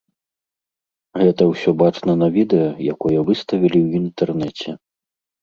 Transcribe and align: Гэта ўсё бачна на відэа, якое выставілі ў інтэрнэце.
Гэта 1.23 1.41
ўсё 1.51 1.69
бачна 1.81 2.15
на 2.23 2.29
відэа, 2.39 2.67
якое 2.95 3.19
выставілі 3.29 3.79
ў 3.87 4.03
інтэрнэце. 4.03 4.69